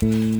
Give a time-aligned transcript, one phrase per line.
[0.00, 0.37] Bye.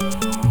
[0.00, 0.47] Bye.